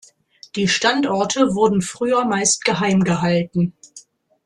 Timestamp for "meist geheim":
2.25-3.03